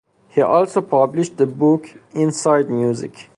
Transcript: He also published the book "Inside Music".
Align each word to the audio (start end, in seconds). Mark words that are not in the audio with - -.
He 0.29 0.41
also 0.41 0.81
published 0.81 1.37
the 1.37 1.45
book 1.45 1.89
"Inside 2.15 2.71
Music". 2.71 3.29